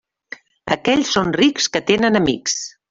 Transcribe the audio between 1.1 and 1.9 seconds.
són rics, que